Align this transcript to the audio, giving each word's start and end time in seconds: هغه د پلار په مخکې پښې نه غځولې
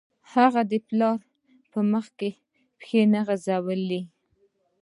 هغه 0.33 0.61
د 0.71 0.73
پلار 0.87 1.19
په 1.71 1.79
مخکې 1.93 2.29
پښې 2.79 3.01
نه 3.13 3.21
غځولې 3.27 4.01